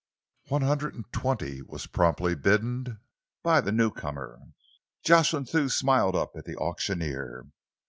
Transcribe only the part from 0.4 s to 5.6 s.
One hundred and twenty was promptly bidden by the newcomer. Jocelyn